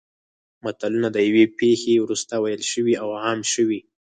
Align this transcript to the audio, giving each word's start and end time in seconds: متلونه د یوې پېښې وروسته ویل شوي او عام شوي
متلونه 0.63 1.07
د 1.15 1.17
یوې 1.27 1.45
پېښې 1.59 1.93
وروسته 2.03 2.33
ویل 2.43 2.63
شوي 2.73 2.93
او 3.03 3.09
عام 3.23 3.39
شوي 3.53 3.79